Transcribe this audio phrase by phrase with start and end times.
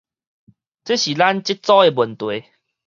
[0.83, 2.47] 這是咱這組的問題